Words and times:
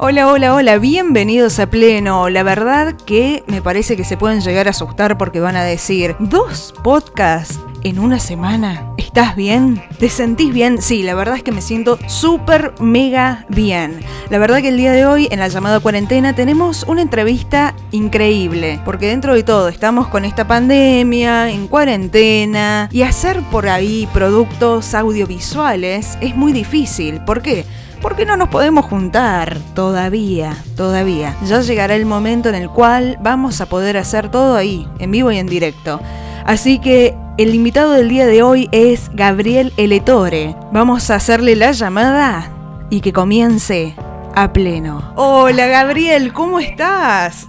Hola, 0.00 0.28
hola, 0.28 0.54
hola, 0.54 0.78
bienvenidos 0.78 1.58
a 1.58 1.68
Pleno. 1.68 2.28
La 2.28 2.44
verdad 2.44 2.94
que 3.04 3.42
me 3.48 3.60
parece 3.60 3.96
que 3.96 4.04
se 4.04 4.16
pueden 4.16 4.42
llegar 4.42 4.68
a 4.68 4.70
asustar 4.70 5.18
porque 5.18 5.40
van 5.40 5.56
a 5.56 5.64
decir, 5.64 6.14
¿dos 6.20 6.72
podcasts 6.84 7.58
en 7.82 7.98
una 7.98 8.20
semana? 8.20 8.92
¿Estás 8.96 9.34
bien? 9.34 9.82
¿Te 9.98 10.08
sentís 10.08 10.54
bien? 10.54 10.80
Sí, 10.80 11.02
la 11.02 11.16
verdad 11.16 11.34
es 11.34 11.42
que 11.42 11.50
me 11.50 11.62
siento 11.62 11.98
súper 12.06 12.74
mega 12.78 13.44
bien. 13.48 13.98
La 14.30 14.38
verdad 14.38 14.60
que 14.60 14.68
el 14.68 14.76
día 14.76 14.92
de 14.92 15.04
hoy 15.04 15.26
en 15.32 15.40
la 15.40 15.48
llamada 15.48 15.80
cuarentena 15.80 16.32
tenemos 16.32 16.84
una 16.84 17.02
entrevista 17.02 17.74
increíble, 17.90 18.80
porque 18.84 19.08
dentro 19.08 19.34
de 19.34 19.42
todo 19.42 19.66
estamos 19.66 20.06
con 20.06 20.24
esta 20.24 20.46
pandemia, 20.46 21.50
en 21.50 21.66
cuarentena, 21.66 22.88
y 22.92 23.02
hacer 23.02 23.42
por 23.50 23.68
ahí 23.68 24.08
productos 24.14 24.94
audiovisuales 24.94 26.16
es 26.20 26.36
muy 26.36 26.52
difícil. 26.52 27.20
¿Por 27.24 27.42
qué? 27.42 27.64
Porque 28.00 28.24
no 28.24 28.36
nos 28.36 28.48
podemos 28.48 28.84
juntar 28.84 29.58
todavía, 29.74 30.56
todavía. 30.76 31.36
Ya 31.44 31.60
llegará 31.60 31.94
el 31.94 32.06
momento 32.06 32.48
en 32.48 32.54
el 32.54 32.70
cual 32.70 33.18
vamos 33.20 33.60
a 33.60 33.66
poder 33.66 33.96
hacer 33.96 34.30
todo 34.30 34.56
ahí, 34.56 34.88
en 34.98 35.10
vivo 35.10 35.32
y 35.32 35.38
en 35.38 35.46
directo. 35.46 36.00
Así 36.44 36.78
que 36.78 37.16
el 37.38 37.54
invitado 37.54 37.92
del 37.92 38.08
día 38.08 38.26
de 38.26 38.42
hoy 38.42 38.68
es 38.72 39.10
Gabriel 39.12 39.72
Eletore. 39.76 40.56
Vamos 40.72 41.10
a 41.10 41.16
hacerle 41.16 41.56
la 41.56 41.72
llamada 41.72 42.50
y 42.90 43.00
que 43.00 43.12
comience 43.12 43.94
a 44.34 44.52
pleno. 44.52 45.12
Hola 45.16 45.66
Gabriel, 45.66 46.32
¿cómo 46.32 46.60
estás? 46.60 47.46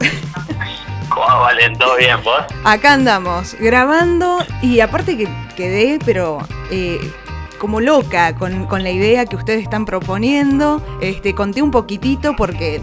¿Cómo 1.09 1.39
valen? 1.41 1.77
¿Todo 1.77 1.97
bien 1.97 2.17
vos? 2.23 2.41
Acá 2.63 2.93
andamos, 2.93 3.55
grabando 3.59 4.39
y 4.61 4.79
aparte 4.79 5.17
que 5.17 5.27
quedé, 5.55 5.99
pero 6.05 6.39
eh, 6.71 6.99
como 7.59 7.79
loca 7.81 8.33
con, 8.35 8.65
con, 8.65 8.83
la 8.83 8.89
idea 8.89 9.27
que 9.27 9.35
ustedes 9.35 9.61
están 9.61 9.85
proponiendo. 9.85 10.81
Este, 11.01 11.35
conté 11.35 11.61
un 11.61 11.69
poquitito 11.69 12.35
porque 12.35 12.81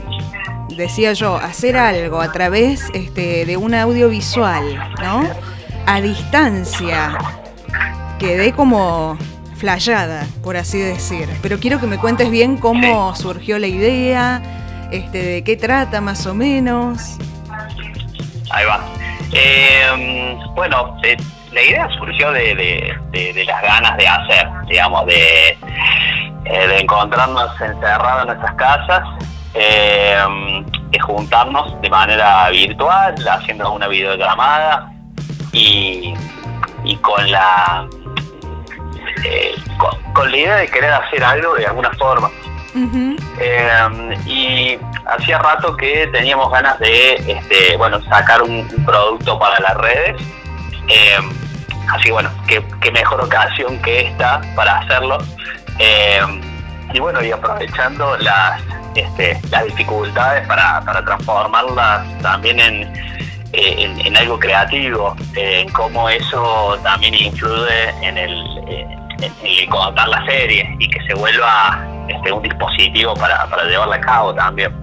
decía 0.76 1.12
yo, 1.14 1.36
hacer 1.36 1.76
algo 1.76 2.20
a 2.20 2.30
través 2.30 2.90
este, 2.94 3.44
de 3.44 3.56
un 3.56 3.74
audiovisual, 3.74 4.92
¿no? 5.02 5.28
A 5.86 6.00
distancia. 6.00 7.18
Quedé 8.18 8.52
como 8.52 9.18
flayada, 9.56 10.26
por 10.42 10.56
así 10.56 10.78
decir. 10.78 11.28
Pero 11.42 11.58
quiero 11.58 11.80
que 11.80 11.86
me 11.86 11.98
cuentes 11.98 12.30
bien 12.30 12.56
cómo 12.56 13.14
surgió 13.16 13.58
la 13.58 13.66
idea, 13.66 14.42
este, 14.92 15.22
de 15.22 15.44
qué 15.44 15.56
trata 15.56 16.00
más 16.00 16.26
o 16.26 16.34
menos. 16.34 17.16
Ahí 18.50 18.64
va. 18.64 18.84
Eh, 19.32 20.36
bueno, 20.54 20.96
eh, 21.02 21.16
la 21.56 21.62
idea 21.62 21.88
surgió 21.98 22.30
de, 22.32 22.94
de, 23.12 23.44
las 23.46 23.62
ganas 23.62 23.96
de 23.96 24.06
hacer, 24.06 24.46
digamos, 24.68 25.06
de, 25.06 25.58
eh, 26.44 26.68
de 26.68 26.80
encontrarnos 26.80 27.50
encerrados 27.58 28.22
en 28.22 28.26
nuestras 28.26 28.54
casas, 28.56 29.02
eh, 29.54 30.18
de 30.90 31.00
juntarnos 31.00 31.80
de 31.80 31.88
manera 31.88 32.50
virtual, 32.50 33.14
haciendo 33.26 33.72
una 33.72 33.88
videollamada 33.88 34.92
y, 35.52 36.12
y 36.84 36.96
con 36.96 37.30
la 37.30 37.88
eh, 39.24 39.54
con, 40.12 40.30
la 40.30 40.36
idea 40.36 40.56
de 40.56 40.68
querer 40.68 40.92
hacer 40.92 41.24
algo 41.24 41.54
de 41.54 41.66
alguna 41.66 41.90
forma. 41.92 42.30
y 44.26 44.78
hacía 45.06 45.38
rato 45.38 45.74
que 45.74 46.06
teníamos 46.08 46.52
ganas 46.52 46.78
de 46.78 47.14
este, 47.14 47.74
bueno 47.78 48.02
sacar 48.02 48.42
un, 48.42 48.68
producto 48.84 49.38
para 49.38 49.58
las 49.60 49.74
redes 49.78 50.20
Así 51.92 52.10
bueno, 52.10 52.30
qué, 52.46 52.90
mejor 52.90 53.20
ocasión 53.20 53.78
que 53.82 54.08
esta 54.08 54.40
para 54.54 54.78
hacerlo. 54.78 55.18
Eh, 55.78 56.20
y 56.92 57.00
bueno, 57.00 57.22
y 57.22 57.30
aprovechando 57.30 58.16
las, 58.18 58.60
este, 58.94 59.38
las 59.50 59.64
dificultades 59.64 60.46
para, 60.46 60.80
para 60.82 61.04
transformarlas 61.04 62.06
también 62.22 62.58
en, 62.60 62.82
eh, 63.52 63.96
en, 64.04 64.16
algo 64.16 64.38
creativo, 64.38 65.16
eh, 65.34 65.60
en 65.60 65.72
cómo 65.72 66.08
eso 66.08 66.78
también 66.82 67.14
influye 67.14 67.90
en 68.02 68.18
el, 68.18 68.92
en 69.42 69.70
contar 69.70 70.08
la 70.08 70.24
serie 70.26 70.74
y 70.78 70.88
que 70.88 71.00
se 71.06 71.14
vuelva 71.14 71.84
este, 72.08 72.32
un 72.32 72.42
dispositivo 72.42 73.14
para, 73.14 73.46
para 73.46 73.64
llevarla 73.64 73.96
a 73.96 74.00
cabo 74.00 74.34
también. 74.34 74.74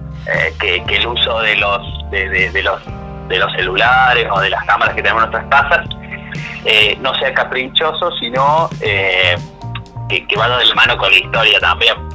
que, 0.58 0.82
que, 0.84 0.96
el 0.96 1.06
uso 1.06 1.40
de 1.40 1.56
los, 1.56 2.10
de, 2.10 2.50
de, 2.50 2.62
los 2.62 2.80
de 3.28 3.38
los 3.38 3.52
celulares 3.52 4.26
o 4.30 4.40
de 4.40 4.50
las 4.50 4.64
cámaras 4.64 4.94
que 4.94 5.02
tenemos 5.02 5.24
en 5.24 5.30
nuestras 5.30 5.50
casas 5.50 5.86
eh, 6.64 6.96
no 7.00 7.14
sea 7.18 7.32
caprichoso, 7.34 8.10
sino 8.18 8.68
eh, 8.80 9.36
que, 10.08 10.26
que 10.26 10.36
vaya 10.36 10.58
de 10.58 10.66
la 10.66 10.74
mano 10.74 10.96
con 10.96 11.10
la 11.10 11.18
historia 11.18 11.60
también. 11.60 12.14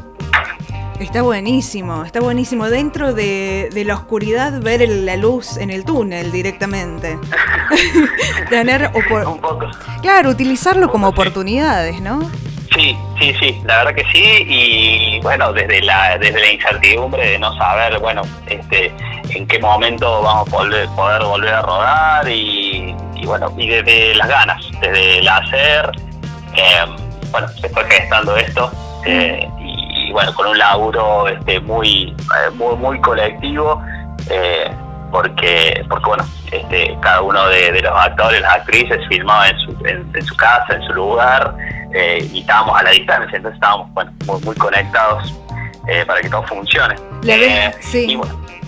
Está 0.99 1.21
buenísimo, 1.21 2.03
está 2.03 2.19
buenísimo. 2.19 2.69
Dentro 2.69 3.13
de, 3.13 3.69
la 3.85 3.95
oscuridad 3.95 4.59
ver 4.61 4.87
la 4.89 5.15
luz 5.15 5.55
en 5.55 5.69
el 5.69 5.85
túnel 5.85 6.29
directamente. 6.29 7.17
Tener 8.49 8.91
Un 8.93 9.39
poco. 9.39 9.67
Claro, 10.01 10.29
utilizarlo 10.29 10.89
como 10.89 11.07
oportunidades, 11.07 12.01
¿no? 12.01 12.29
Sí, 12.75 12.97
sí, 13.17 13.33
sí, 13.39 13.61
la 13.63 13.77
verdad 13.77 13.95
que 13.95 14.05
sí. 14.11 14.45
Y 14.45 15.19
bueno, 15.21 15.53
desde 15.53 15.81
la, 15.83 16.17
desde 16.17 16.37
la 16.37 16.51
incertidumbre 16.51 17.29
de 17.31 17.39
no 17.39 17.55
saber, 17.55 17.97
bueno, 17.99 18.23
este, 18.47 18.91
en 19.29 19.47
qué 19.47 19.57
momento 19.57 20.21
vamos 20.21 20.49
a 20.49 20.51
poder, 20.51 20.89
poder 20.97 21.23
volver 21.23 21.53
a 21.53 21.61
rodar 21.61 22.29
y 22.29 22.93
y 23.21 23.25
bueno, 23.25 23.51
y 23.57 23.67
desde 23.67 24.15
las 24.15 24.27
ganas, 24.27 24.65
desde 24.81 25.19
el 25.19 25.27
hacer, 25.27 25.91
eh, 26.55 26.85
bueno, 27.31 27.47
se 27.49 27.69
fue 27.69 27.83
gestando 27.85 28.35
esto 28.37 28.71
eh, 29.05 29.47
y, 29.59 30.11
bueno, 30.11 30.33
con 30.33 30.47
un 30.47 30.57
laburo 30.57 31.27
este, 31.27 31.59
muy, 31.59 32.09
eh, 32.09 32.49
muy, 32.55 32.75
muy 32.77 32.99
colectivo, 33.01 33.81
porque, 35.11 35.83
porque 35.89 36.05
bueno, 36.05 36.23
este, 36.51 36.95
cada 37.01 37.21
uno 37.21 37.47
de, 37.47 37.81
los 37.81 37.91
actores, 37.93 38.41
las 38.41 38.57
actrices 38.57 38.99
filmaba 39.07 39.49
en 39.49 39.59
su, 39.59 39.85
en, 39.85 40.25
su 40.25 40.35
casa, 40.35 40.75
en 40.75 40.83
su 40.83 40.93
lugar, 40.93 41.55
y 42.31 42.41
estábamos 42.41 42.79
a 42.79 42.83
la 42.83 42.91
distancia, 42.91 43.35
entonces 43.35 43.55
estábamos 43.55 43.91
bueno, 43.93 44.11
muy, 44.27 44.39
muy 44.41 44.55
conectados 44.55 45.33
para 46.05 46.21
que 46.21 46.29
todo 46.29 46.43
funcione. 46.43 46.95
sí. 47.79 48.19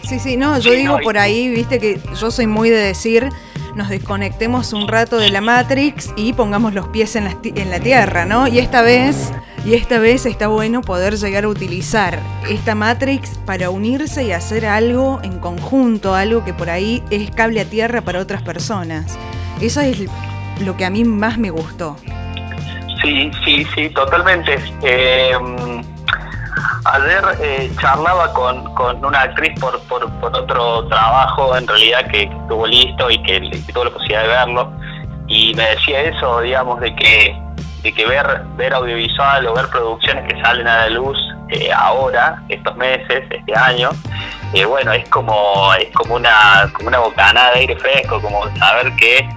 sí, 0.03 0.19
sí, 0.19 0.37
no, 0.37 0.57
yo 0.57 0.71
digo 0.71 0.97
por 1.03 1.19
ahí, 1.19 1.49
viste 1.49 1.77
que 1.77 1.99
yo 2.19 2.31
soy 2.31 2.47
muy 2.47 2.71
de 2.71 2.79
decir 2.79 3.29
nos 3.75 3.89
desconectemos 3.89 4.73
un 4.73 4.87
rato 4.87 5.17
de 5.17 5.29
la 5.29 5.41
Matrix 5.41 6.11
y 6.15 6.33
pongamos 6.33 6.73
los 6.73 6.87
pies 6.89 7.15
en 7.15 7.25
la, 7.25 7.79
tierra, 7.79 8.25
¿no? 8.25 8.47
Y 8.47 8.59
esta 8.59 8.81
vez, 8.81 9.31
y 9.65 9.75
esta 9.75 9.99
vez 9.99 10.25
está 10.25 10.47
bueno 10.47 10.81
poder 10.81 11.15
llegar 11.15 11.45
a 11.45 11.47
utilizar 11.47 12.19
esta 12.49 12.75
Matrix 12.75 13.37
para 13.45 13.69
unirse 13.69 14.23
y 14.23 14.31
hacer 14.31 14.65
algo 14.65 15.19
en 15.23 15.39
conjunto, 15.39 16.15
algo 16.15 16.43
que 16.43 16.53
por 16.53 16.69
ahí 16.69 17.03
es 17.09 17.31
cable 17.31 17.61
a 17.61 17.65
tierra 17.65 18.01
para 18.01 18.19
otras 18.19 18.41
personas. 18.41 19.17
Eso 19.61 19.81
es 19.81 20.05
lo 20.63 20.77
que 20.77 20.85
a 20.85 20.89
mí 20.89 21.03
más 21.03 21.37
me 21.37 21.49
gustó. 21.49 21.95
Sí, 23.01 23.31
sí, 23.43 23.65
sí, 23.75 23.89
totalmente. 23.89 24.57
Eh, 24.83 25.31
Ayer 26.91 27.23
eh, 27.39 27.71
charlaba 27.79 28.33
con, 28.33 28.65
con, 28.75 29.03
una 29.05 29.21
actriz 29.21 29.57
por, 29.61 29.79
por, 29.83 30.03
otro 30.03 30.85
trabajo, 30.89 31.55
en 31.55 31.65
realidad, 31.65 32.05
que, 32.11 32.23
estuvo 32.23 32.67
listo 32.67 33.09
y 33.09 33.23
que, 33.23 33.39
tuvo 33.71 33.85
la 33.85 33.91
posibilidad 33.91 34.23
de 34.23 34.27
verlo, 34.27 34.73
y 35.25 35.53
me 35.55 35.69
decía 35.69 36.01
eso, 36.01 36.41
digamos, 36.41 36.81
de 36.81 36.93
que, 36.93 37.33
de 37.83 37.93
que 37.93 38.05
ver, 38.05 38.41
ver 38.57 38.73
audiovisual 38.73 39.47
o 39.47 39.53
ver 39.53 39.69
producciones 39.69 40.33
que 40.33 40.41
salen 40.41 40.67
a 40.67 40.79
la 40.79 40.89
luz 40.89 41.17
eh, 41.47 41.71
ahora, 41.71 42.43
estos 42.49 42.75
meses, 42.75 43.23
este 43.29 43.55
año, 43.55 43.91
eh, 44.53 44.65
bueno, 44.65 44.91
es 44.91 45.07
como, 45.07 45.73
es 45.75 45.89
como 45.93 46.15
una, 46.15 46.69
como 46.73 46.89
una 46.89 46.99
bocanada 46.99 47.53
de 47.53 47.59
aire 47.59 47.75
fresco, 47.77 48.21
como 48.21 48.43
saber 48.57 48.93
que, 48.97 49.29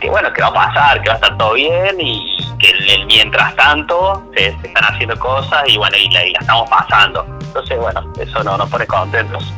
que, 0.00 0.08
bueno, 0.08 0.32
que 0.32 0.40
va 0.40 0.48
a 0.48 0.54
pasar, 0.54 1.02
que 1.02 1.08
va 1.08 1.14
a 1.14 1.16
estar 1.16 1.36
todo 1.36 1.54
bien 1.54 2.00
y 2.00 2.33
el, 2.70 3.06
mientras 3.06 3.54
tanto 3.56 4.28
se, 4.34 4.48
están 4.48 4.84
haciendo 4.84 5.18
cosas 5.18 5.64
y 5.66 5.76
bueno, 5.76 5.96
y 5.96 6.10
la, 6.10 6.22
estamos 6.22 6.68
pasando. 6.68 7.26
Entonces, 7.40 7.78
bueno, 7.78 8.12
eso 8.20 8.42
no, 8.42 8.56
nos 8.56 8.68
pone 8.68 8.86
contentos, 8.86 9.52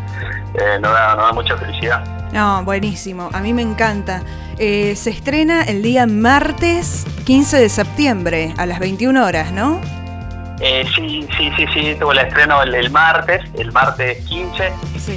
eh, 0.55 0.79
nos, 0.81 0.93
da, 0.93 1.32
mucha 1.32 1.56
felicidad. 1.56 2.05
No, 2.32 2.64
buenísimo, 2.64 3.31
a 3.32 3.41
mí 3.41 3.53
me 3.53 3.62
encanta. 3.62 4.23
Eh, 4.58 4.94
se 4.97 5.11
estrena 5.11 5.62
el 5.62 5.82
día 5.82 6.06
martes 6.06 7.06
15 7.25 7.58
de 7.58 7.69
septiembre 7.69 8.55
a 8.58 8.67
las 8.67 8.79
21 8.79 9.25
horas, 9.25 9.52
¿no? 9.52 9.81
Eh, 10.61 10.87
sí, 10.94 11.29
sí, 11.37 11.50
sí, 11.56 11.67
sí, 11.75 11.97
tuvo 12.00 12.12
el 12.12 12.19
estreno 12.19 12.62
el, 12.62 12.91
martes, 12.91 13.43
el 13.59 13.73
martes 13.73 14.25
15. 14.25 14.73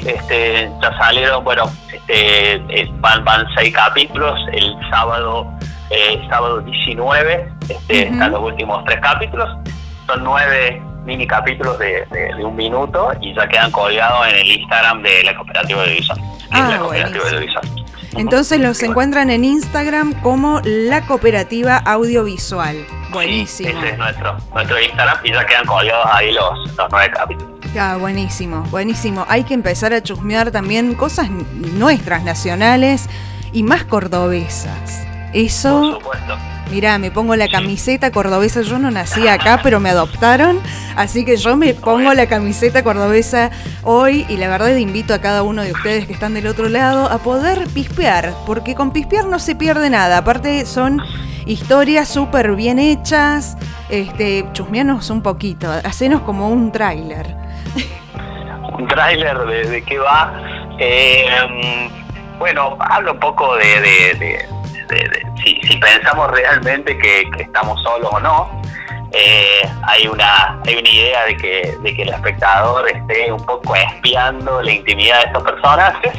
Este, 0.06 0.70
ya 0.82 0.98
salieron, 0.98 1.44
bueno, 1.44 1.72
este, 1.92 2.56
eh, 2.56 2.92
van, 3.00 3.24
van 3.24 3.46
seis 3.56 3.74
capítulos. 3.74 4.38
El 4.52 4.76
sábado 4.90 5.50
eh, 5.90 6.22
sábado 6.30 6.62
19, 6.62 7.52
este, 7.70 8.08
están 8.08 8.32
los 8.32 8.42
últimos 8.42 8.84
tres 8.86 9.00
capítulos, 9.02 9.50
son 10.08 10.24
nueve 10.24 10.82
mini 11.06 11.26
capítulos 11.26 11.78
de, 11.80 12.06
un 12.44 12.56
minuto 12.56 13.12
y 13.22 13.34
ya 13.34 13.48
quedan 13.48 13.72
colgados 13.72 14.28
en 14.28 14.36
el 14.36 14.52
Instagram 14.52 15.02
de 15.02 15.24
la 15.24 15.36
Cooperativa 15.36 15.84
de 15.84 15.90
División. 15.90 16.18
Ah, 16.52 16.80
Entonces 18.16 18.60
los 18.60 18.82
encuentran 18.82 19.30
en 19.30 19.44
Instagram 19.44 20.14
como 20.22 20.62
la 20.64 21.06
Cooperativa 21.06 21.78
Audiovisual. 21.78 22.86
Buenísimo. 23.12 23.70
ese 23.70 23.90
es 23.90 23.98
nuestro, 23.98 24.38
nuestro 24.54 24.80
Instagram 24.80 25.18
y 25.24 25.32
ya 25.32 25.46
quedan 25.46 25.66
colgados 25.66 26.06
ahí 26.12 26.32
los, 26.32 26.76
los 26.76 26.88
nueve 26.92 27.12
capítulos. 27.12 27.60
Ah, 27.78 27.98
buenísimo, 28.00 28.64
buenísimo. 28.72 29.26
Hay 29.30 29.44
que 29.44 29.54
empezar 29.54 29.94
a 29.94 30.02
chusmear 30.02 30.52
también 30.52 30.96
cosas 30.96 31.30
nuestras, 31.30 32.24
nacionales 32.24 33.08
y 33.52 33.64
más 33.64 33.84
cordobesas. 33.84 35.06
Eso. 35.34 35.82
Por 35.82 35.94
supuesto. 36.02 36.38
Mirá, 36.72 37.00
me 37.00 37.10
pongo 37.10 37.36
la 37.36 37.48
camiseta 37.48 38.12
cordobesa. 38.12 38.62
Yo 38.62 38.78
no 38.78 38.92
nací 38.92 39.28
acá, 39.28 39.60
pero 39.64 39.80
me 39.80 39.90
adoptaron. 39.90 40.60
Así 40.96 41.26
que 41.26 41.36
yo 41.36 41.58
me 41.58 41.74
pongo 41.74 42.14
la 42.14 42.28
camiseta 42.28 42.84
cordobesa 42.84 43.50
hoy. 43.84 44.26
Y 44.30 44.38
la 44.38 44.50
verdad 44.50 44.76
invito 44.76 45.16
a 45.16 45.20
cada 45.20 45.42
uno 45.42 45.64
de 45.64 45.72
ustedes 45.72 46.06
que 46.06 46.14
están 46.14 46.36
del 46.36 46.46
otro 46.46 46.70
lado 46.70 47.10
a 47.10 47.18
poder 47.20 47.68
pispear. 47.74 48.36
Porque 48.46 48.76
con 48.76 48.92
pispear 48.92 49.26
no 49.26 49.40
se 49.40 49.56
pierde 49.56 49.90
nada. 49.90 50.20
Aparte 50.20 50.66
son 50.68 51.02
historias 51.48 52.08
súper 52.08 52.56
bien 52.56 52.78
hechas. 52.78 53.58
Este, 53.90 54.46
chusmeanos 54.54 55.10
un 55.10 55.24
poquito. 55.24 55.72
Hacenos 55.72 56.22
como 56.22 56.50
un 56.50 56.72
tráiler. 56.72 57.36
Un 58.78 58.88
tráiler 58.88 59.38
de, 59.70 59.84
qué 59.84 59.98
va. 59.98 60.32
Eh, 60.78 61.26
bueno, 62.38 62.78
hablo 62.80 63.14
un 63.14 63.20
poco 63.20 63.56
de 63.58 64.48
si, 65.70 65.78
pensamos 65.78 66.32
realmente 66.32 66.98
que, 66.98 67.30
estamos 67.40 67.82
solos 67.84 68.10
o 68.12 68.20
no, 68.20 68.62
eh, 69.12 69.68
hay 69.84 70.08
una 70.08 70.60
hay 70.66 70.76
una 70.76 70.90
idea 70.90 71.26
de 71.26 71.38
que, 71.38 71.78
de 71.82 71.96
que 71.96 72.04
el 72.04 72.10
espectador 72.10 72.88
esté 72.90 73.32
un 73.32 73.44
poco 73.44 73.76
espiando 73.76 74.62
la 74.62 74.72
intimidad 74.72 75.18
de 75.22 75.26
estos 75.26 75.44
personajes 75.44 76.14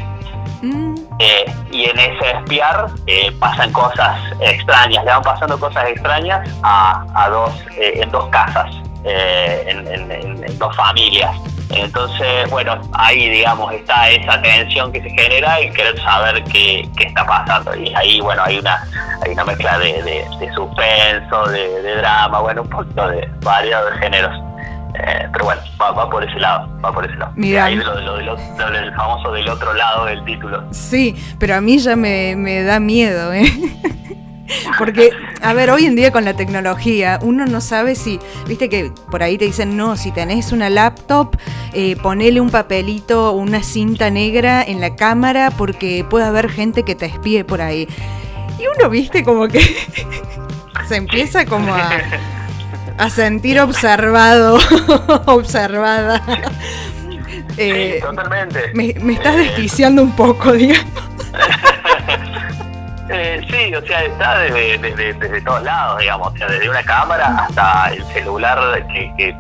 mm. 0.63 0.95
eh, 1.21 1.45
y 1.71 1.85
en 1.85 1.99
ese 1.99 2.31
espiar 2.33 2.87
eh, 3.07 3.31
pasan 3.39 3.73
cosas 3.73 4.21
extrañas, 4.41 5.05
le 5.05 5.11
van 5.11 5.23
pasando 5.23 5.59
cosas 5.59 5.89
extrañas 5.89 6.49
a, 6.63 7.29
dos 7.31 7.53
en 7.77 8.11
dos 8.11 8.29
casas, 8.31 8.75
en 9.05 10.59
dos 10.59 10.75
familias. 10.77 11.37
Entonces, 11.71 12.51
bueno, 12.51 12.81
ahí, 12.95 13.29
digamos, 13.29 13.73
está 13.73 14.11
esa 14.11 14.41
tensión 14.43 14.91
que 14.91 15.01
se 15.03 15.11
genera 15.11 15.61
y 15.61 15.71
querer 15.71 16.01
saber 16.03 16.43
qué, 16.45 16.89
está 16.99 17.25
pasando. 17.25 17.75
Y 17.77 17.95
ahí, 17.95 18.21
bueno, 18.21 18.43
hay 18.45 18.59
una, 18.59 18.83
hay 19.23 19.33
una 19.33 19.45
mezcla 19.45 19.79
de, 19.79 20.25
suspenso, 20.55 21.47
de, 21.51 21.97
drama, 21.97 22.41
bueno, 22.41 22.63
un 22.63 22.69
poquito 22.69 23.09
de 23.09 23.29
variados 23.43 23.93
géneros. 24.01 24.33
Eh, 24.95 25.29
pero 25.33 25.45
bueno, 25.45 25.63
va, 25.81 26.11
por 26.11 26.25
ese 26.25 26.39
lado, 26.39 26.69
va 26.85 26.93
por 26.93 27.05
ese 27.05 27.17
lado. 27.17 27.33
Mira, 27.37 27.67
ahí 27.67 27.77
lo, 27.77 28.01
lo, 28.01 28.21
lo, 28.21 28.37
el 28.37 28.95
famoso 28.95 29.33
del 29.33 29.49
otro 29.49 29.73
lado 29.73 30.07
del 30.07 30.25
título. 30.25 30.65
Sí, 30.73 31.15
pero 31.39 31.55
a 31.55 31.61
mí 31.61 31.79
ya 31.79 31.97
me, 31.97 32.35
me 32.37 32.63
da 32.63 32.81
miedo, 32.81 33.33
¿eh? 33.33 33.45
Porque, 34.79 35.11
a 35.43 35.53
ver, 35.53 35.71
hoy 35.71 35.87
en 35.87 35.95
día 35.95 36.11
con 36.11 36.25
la 36.25 36.35
tecnología, 36.35 37.19
uno 37.23 37.47
no 37.47 37.61
sabe 37.61 37.95
si, 37.95 38.19
viste 38.47 38.69
que 38.69 38.93
por 39.11 39.23
ahí 39.23 39.39
te 39.39 39.45
dicen, 39.45 39.77
no, 39.77 39.97
si 39.97 40.11
tenés 40.11 40.53
una 40.53 40.71
laptop, 40.71 41.37
eh, 41.73 41.97
ponele 42.03 42.41
un 42.41 42.51
papelito 42.51 43.31
o 43.31 43.37
una 43.37 43.63
cinta 43.63 44.11
negra 44.11 44.63
en 44.63 44.81
la 44.81 44.97
cámara 44.97 45.51
porque 45.57 46.05
puede 46.09 46.25
haber 46.27 46.49
gente 46.49 46.83
que 46.83 46.95
te 46.95 47.07
espíe 47.07 47.45
por 47.45 47.61
ahí. 47.61 47.89
Y 48.61 48.67
uno, 48.67 48.91
viste, 48.91 49.25
como 49.25 49.49
que 49.49 49.61
se 50.89 50.97
empieza 50.97 51.47
como 51.47 51.75
a, 51.75 51.91
a 52.99 53.09
sentir 53.09 53.59
observado, 53.59 54.59
observada. 55.27 56.23
Eh, 57.57 58.01
totalmente. 58.03 58.71
Me, 58.75 58.95
me 59.01 59.15
estás 59.15 59.35
eh, 59.37 59.39
desquiciando 59.39 60.03
un 60.03 60.13
poco, 60.13 60.53
digamos. 60.53 61.05
Eh, 63.09 63.41
sí, 63.51 63.75
o 63.75 63.83
sea, 63.87 64.05
está 64.05 64.39
desde, 64.41 64.79
desde, 64.79 65.41
todos 65.41 65.63
lados, 65.63 65.99
digamos, 65.99 66.33
o 66.33 66.37
sea, 66.37 66.47
desde 66.47 66.69
una 66.69 66.83
cámara 66.83 67.39
hasta 67.39 67.93
el 67.93 68.05
celular 68.13 68.87
que, 68.89 69.35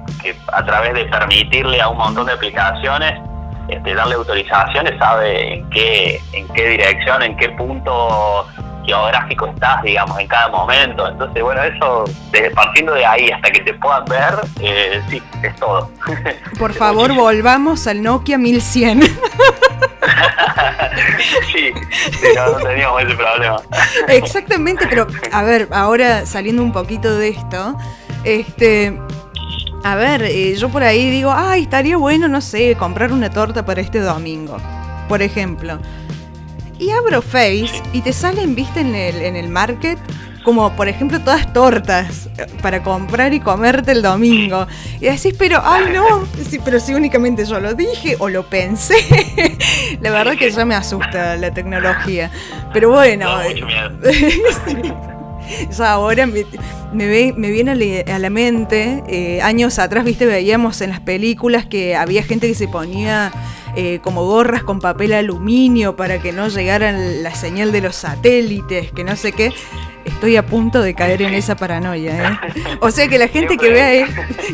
a 0.52 0.64
través 0.64 0.94
de 0.94 1.04
permitirle 1.04 1.80
a 1.80 1.88
un 1.88 1.98
montón 1.98 2.26
de 2.26 2.32
aplicaciones 2.32 3.20
este, 3.68 3.94
darle 3.94 4.16
autorizaciones 4.16 4.98
sabe 4.98 5.54
en 5.54 5.70
qué, 5.70 6.20
en 6.32 6.48
qué 6.48 6.70
dirección, 6.70 7.22
en 7.22 7.36
qué 7.36 7.50
punto 7.50 8.48
geográfico 8.84 9.46
estás, 9.46 9.82
digamos, 9.82 10.18
en 10.18 10.26
cada 10.26 10.48
momento. 10.48 11.08
Entonces, 11.08 11.42
bueno, 11.42 11.62
eso, 11.62 12.04
desde 12.30 12.50
partiendo 12.50 12.94
de 12.94 13.04
ahí 13.04 13.30
hasta 13.30 13.50
que 13.50 13.60
te 13.60 13.74
puedan 13.74 14.04
ver, 14.06 14.34
eh, 14.60 15.00
sí, 15.08 15.22
es 15.42 15.54
todo. 15.56 15.90
Por 16.58 16.72
favor, 16.72 17.14
volvamos 17.14 17.86
al 17.86 18.02
Nokia 18.02 18.38
1100. 18.38 19.02
sí, 21.52 21.72
no, 22.34 22.52
teníamos 22.66 23.02
ese 23.02 23.14
problema. 23.14 23.62
Exactamente, 24.08 24.86
pero 24.88 25.06
a 25.32 25.42
ver, 25.42 25.68
ahora 25.72 26.26
saliendo 26.26 26.62
un 26.62 26.72
poquito 26.72 27.16
de 27.16 27.30
esto, 27.30 27.76
este, 28.24 28.98
a 29.84 29.94
ver, 29.94 30.22
eh, 30.22 30.54
yo 30.56 30.68
por 30.68 30.82
ahí 30.82 31.10
digo, 31.10 31.32
ay, 31.34 31.62
estaría 31.62 31.96
bueno, 31.96 32.28
no 32.28 32.40
sé, 32.40 32.76
comprar 32.76 33.12
una 33.12 33.30
torta 33.30 33.64
para 33.64 33.80
este 33.80 34.00
domingo, 34.00 34.58
por 35.08 35.22
ejemplo. 35.22 35.78
Y 36.80 36.90
abro 36.90 37.22
Face 37.22 37.82
y 37.92 38.00
te 38.00 38.12
salen, 38.12 38.56
viste, 38.56 38.80
en 38.80 38.96
el, 38.96 39.22
en 39.22 39.36
el 39.36 39.48
market 39.48 39.98
como 40.42 40.74
por 40.74 40.88
ejemplo 40.88 41.20
todas 41.20 41.52
tortas 41.52 42.30
para 42.62 42.82
comprar 42.82 43.34
y 43.34 43.40
comerte 43.40 43.92
el 43.92 44.02
domingo. 44.02 44.66
Y 45.00 45.04
decís, 45.06 45.34
pero, 45.38 45.60
ay 45.62 45.92
no, 45.92 46.26
sí, 46.48 46.58
pero 46.64 46.80
si 46.80 46.94
únicamente 46.94 47.44
yo 47.44 47.60
lo 47.60 47.74
dije 47.74 48.16
o 48.18 48.28
lo 48.28 48.44
pensé. 48.48 48.96
la 50.00 50.10
verdad 50.10 50.36
que 50.36 50.50
ya 50.50 50.64
me 50.64 50.74
asusta 50.74 51.36
la 51.36 51.52
tecnología. 51.52 52.30
Pero 52.72 52.90
bueno. 52.90 53.28
ya 55.70 55.92
ahora 55.92 56.26
me, 56.26 56.44
me, 56.92 57.50
viene 57.50 58.04
a 58.06 58.18
la 58.18 58.30
mente, 58.30 59.02
eh, 59.08 59.42
años 59.42 59.78
atrás, 59.78 60.04
viste, 60.04 60.26
veíamos 60.26 60.80
en 60.80 60.90
las 60.90 61.00
películas 61.00 61.66
que 61.66 61.96
había 61.96 62.22
gente 62.22 62.48
que 62.48 62.54
se 62.54 62.68
ponía 62.68 63.32
eh, 63.76 64.00
como 64.02 64.24
gorras 64.24 64.62
con 64.62 64.80
papel 64.80 65.12
aluminio 65.12 65.96
para 65.96 66.20
que 66.20 66.32
no 66.32 66.48
llegaran 66.48 67.22
la 67.22 67.34
señal 67.34 67.72
de 67.72 67.80
los 67.80 67.96
satélites, 67.96 68.92
que 68.92 69.04
no 69.04 69.16
sé 69.16 69.32
qué 69.32 69.52
estoy 70.04 70.36
a 70.36 70.46
punto 70.46 70.82
de 70.82 70.94
caer 70.94 71.22
en 71.22 71.34
esa 71.34 71.56
paranoia, 71.56 72.30
¿eh? 72.30 72.38
O 72.80 72.90
sea 72.90 73.08
que 73.08 73.18
la 73.18 73.28
gente 73.28 73.56
que 73.56 73.70
vea, 73.70 74.06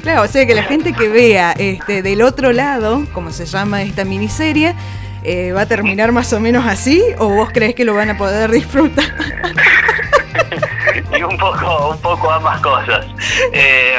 claro, 0.02 0.22
o 0.22 0.28
sea 0.28 0.46
que 0.46 0.54
la 0.54 0.64
gente 0.64 0.92
que 0.92 1.08
vea 1.08 1.52
este 1.52 2.02
del 2.02 2.22
otro 2.22 2.52
lado, 2.52 3.04
como 3.12 3.30
se 3.30 3.46
llama 3.46 3.82
esta 3.82 4.04
miniserie, 4.04 4.74
eh, 5.22 5.52
va 5.52 5.62
a 5.62 5.66
terminar 5.66 6.12
más 6.12 6.32
o 6.32 6.40
menos 6.40 6.66
así, 6.66 7.02
o 7.18 7.28
vos 7.28 7.50
crees 7.52 7.74
que 7.74 7.84
lo 7.84 7.94
van 7.94 8.10
a 8.10 8.16
poder 8.16 8.50
disfrutar? 8.50 9.04
y 11.18 11.22
un 11.22 11.36
poco, 11.36 11.90
un 11.90 11.98
poco 12.00 12.30
ambas 12.30 12.60
cosas. 12.60 13.06
Eh, 13.52 13.96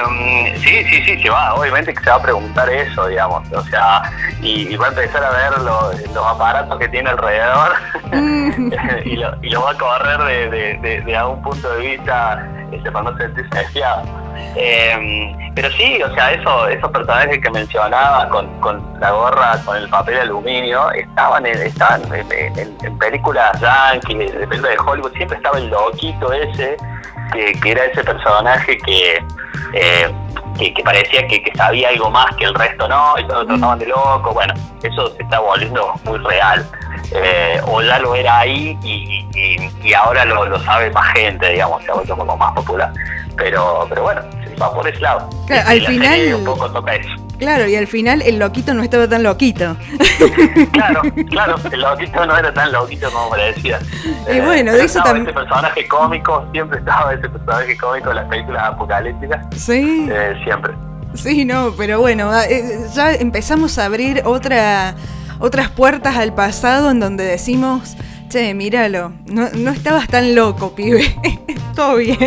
sí, 0.58 0.84
sí, 0.90 1.04
sí, 1.04 1.22
se 1.22 1.30
va, 1.30 1.54
obviamente 1.56 1.94
que 1.94 2.04
se 2.04 2.10
va 2.10 2.16
a 2.16 2.22
preguntar 2.22 2.70
eso, 2.70 3.08
digamos, 3.08 3.52
o 3.52 3.64
sea, 3.64 4.04
y, 4.42 4.76
va 4.76 4.88
a 4.88 4.90
empezar 4.90 5.24
a 5.24 5.30
ver 5.32 5.60
los 5.60 6.26
aparatos 6.26 6.78
que 6.80 6.88
tiene 6.90 7.10
alrededor 7.10 7.74
mm. 8.12 8.74
y, 9.06 9.16
lo, 9.16 9.36
y 9.42 9.50
lo 9.50 9.64
va 9.64 9.72
a 9.72 9.78
correr 9.78 10.50
de, 10.50 10.80
de, 10.80 11.02
de, 11.02 11.18
algún 11.18 11.42
punto 11.42 11.70
de 11.72 11.98
vista 11.98 12.48
este, 12.72 12.92
para 12.92 13.12
no 13.12 13.18
sentirse 13.18 13.58
deseado. 13.58 14.04
Eh, 14.56 15.52
pero 15.56 15.72
sí, 15.72 16.00
o 16.04 16.14
sea, 16.14 16.34
eso, 16.34 16.68
esos 16.68 16.92
personajes 16.92 17.40
que 17.40 17.50
mencionaba 17.50 18.30
con, 18.30 18.48
con 18.60 19.00
la 19.00 19.12
gorra, 19.12 19.60
con 19.66 19.78
el 19.78 19.90
papel 19.90 20.16
de 20.16 20.22
aluminio, 20.22 20.92
estaban 20.92 21.46
en, 21.48 21.60
estaban 21.62 22.02
en, 22.14 22.98
películas 23.00 23.60
yankees, 23.60 24.34
de 24.34 24.48
películas 24.48 24.72
de 24.72 24.78
Hollywood, 24.86 25.14
siempre 25.14 25.38
estaba 25.38 25.58
el 25.58 25.70
loquito 25.70 26.32
ese, 26.32 26.78
que, 27.32 27.72
era 27.72 27.86
ese 27.86 28.04
personaje 28.04 28.78
que, 28.78 29.24
eh, 29.74 30.12
que, 30.58 30.84
parecía 30.84 31.28
que, 31.28 31.52
sabía 31.56 31.90
algo 31.90 32.10
más 32.10 32.36
que 32.36 32.46
el 32.46 32.54
resto 32.54 32.88
no, 32.88 33.18
y 33.20 33.28
todos 33.28 33.44
lo 33.44 33.48
trataban 33.48 33.80
de 33.80 33.88
loco, 33.88 34.34
bueno, 34.34 34.54
eso 34.84 35.16
se 35.16 35.24
está 35.24 35.40
volviendo 35.40 35.94
muy 36.04 36.18
real. 36.20 36.66
Eh, 37.12 37.62
o 37.66 37.82
ya 37.82 38.00
lo 38.00 38.16
era 38.16 38.40
ahí 38.40 38.78
y, 38.84 39.26
y, 39.82 39.94
ahora 39.94 40.26
lo, 40.26 40.46
lo, 40.46 40.60
sabe 40.60 40.90
más 40.92 41.14
gente, 41.14 41.50
digamos, 41.52 41.82
se 41.84 41.92
ha 41.92 41.94
vuelto 41.94 42.18
como 42.18 42.36
más 42.36 42.54
popular. 42.54 42.92
Pero, 43.38 43.86
pero 43.88 44.04
bueno, 44.04 44.22
va 44.62 44.74
por 44.74 44.88
ese 44.88 45.00
lado. 45.00 45.30
Claro, 45.46 45.70
al 45.70 45.86
final. 45.86 46.34
Un 46.34 46.46
poco 46.46 46.70
toca 46.70 46.96
eso. 46.96 47.27
Claro, 47.38 47.68
y 47.68 47.76
al 47.76 47.88
final 47.88 48.22
el 48.22 48.40
loquito 48.40 48.74
no 48.74 48.82
estaba 48.82 49.08
tan 49.08 49.24
loquito. 49.24 49.78
claro, 50.72 51.02
claro, 51.30 51.56
el 51.72 51.82
loquito 51.82 52.26
no 52.26 52.38
era 52.38 52.54
tan 52.54 52.72
loquito 52.72 53.12
como 53.12 53.30
parecía. 53.30 53.80
Y 54.34 54.40
bueno, 54.40 54.74
de 54.74 54.84
eso 54.84 55.02
también. 55.04 55.28
Ese 55.28 55.34
personaje 55.34 55.88
cómico, 55.88 56.48
siempre 56.52 56.80
estaba 56.80 57.14
ese 57.14 57.30
personaje 57.30 57.78
cómico 57.78 58.10
en 58.10 58.16
las 58.16 58.28
películas 58.28 58.64
apocalípticas. 58.64 59.46
Sí. 59.56 60.08
Eh, 60.10 60.40
siempre. 60.44 60.74
Sí, 61.14 61.46
no, 61.46 61.74
pero 61.78 62.00
bueno, 62.00 62.32
eh, 62.42 62.88
ya 62.94 63.14
empezamos 63.14 63.78
a 63.78 63.86
abrir 63.86 64.24
otra, 64.26 64.96
otras 65.40 65.70
puertas 65.70 66.18
al 66.18 66.34
pasado 66.34 66.92
en 66.92 67.00
donde 67.00 67.24
decimos 67.24 67.96
Che, 68.30 68.54
míralo, 68.54 69.14
no, 69.26 69.48
no 69.54 69.72
estabas 69.72 70.08
tan 70.08 70.36
loco, 70.36 70.76
pibe. 70.76 71.16
Todo 71.76 71.96
bien. 71.96 72.18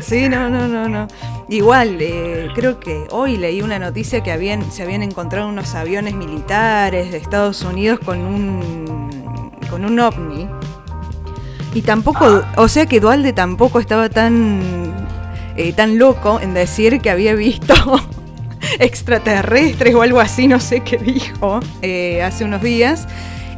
sí, 0.00 0.28
no, 0.28 0.48
no, 0.48 0.68
no, 0.68 0.88
no. 0.88 1.08
Igual, 1.50 1.96
eh, 2.00 2.48
creo 2.54 2.78
que 2.78 3.08
hoy 3.10 3.36
leí 3.36 3.60
una 3.60 3.80
noticia 3.80 4.22
que 4.22 4.30
habían, 4.30 4.70
se 4.70 4.84
habían 4.84 5.02
encontrado 5.02 5.48
unos 5.48 5.74
aviones 5.74 6.14
militares 6.14 7.10
de 7.10 7.18
Estados 7.18 7.62
Unidos 7.62 7.98
con 7.98 8.20
un, 8.20 9.50
con 9.68 9.84
un 9.84 9.98
ovni. 9.98 10.48
Y 11.74 11.82
tampoco, 11.82 12.24
ah. 12.24 12.52
o 12.56 12.68
sea 12.68 12.86
que 12.86 13.00
Dualde 13.00 13.32
tampoco 13.32 13.80
estaba 13.80 14.08
tan, 14.08 14.94
eh, 15.56 15.72
tan 15.72 15.98
loco 15.98 16.38
en 16.40 16.54
decir 16.54 17.00
que 17.00 17.10
había 17.10 17.34
visto 17.34 17.74
extraterrestres 18.78 19.92
o 19.96 20.02
algo 20.02 20.20
así, 20.20 20.46
no 20.46 20.60
sé 20.60 20.82
qué 20.82 20.98
dijo 20.98 21.58
eh, 21.82 22.22
hace 22.22 22.44
unos 22.44 22.62
días, 22.62 23.08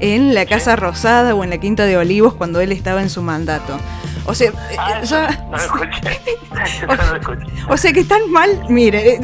en 0.01 0.33
la 0.33 0.47
Casa 0.47 0.77
Rosada 0.77 1.35
o 1.35 1.45
en 1.45 1.51
la 1.51 1.59
Quinta 1.59 1.85
de 1.85 1.99
Olivos 1.99 2.33
cuando 2.33 2.63
él 2.63 2.73
estaba 2.73 3.03
en 3.03 3.11
su 3.11 3.21
mandato. 3.21 3.77
O 4.25 4.35
sea, 4.35 4.53
Ah, 4.79 5.01
eh, 5.03 5.05
ya- 5.07 5.45
No 5.51 5.57
lo 5.57 5.63
escuché. 5.63 6.21
no 6.87 6.95
lo 6.95 7.17
escuché. 7.17 7.47
o 7.69 7.77
sea 7.77 7.93
que 7.93 8.05
tan 8.05 8.31
mal, 8.31 8.65
mire, 8.69 9.15
eh, 9.15 9.21